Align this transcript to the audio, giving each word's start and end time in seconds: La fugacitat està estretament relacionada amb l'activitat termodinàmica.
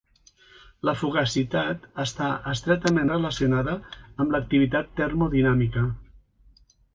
La 0.87 0.93
fugacitat 1.01 1.83
està 2.03 2.29
estretament 2.53 3.11
relacionada 3.13 3.77
amb 4.01 4.35
l'activitat 4.37 4.91
termodinàmica. 5.01 5.85